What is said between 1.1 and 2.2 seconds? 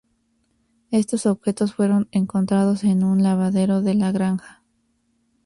objetos fueron